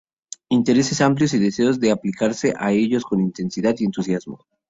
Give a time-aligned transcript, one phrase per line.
[0.49, 4.43] Intereses amplios y deseos de aplicarse a ellos con intensidad y entusiasmo...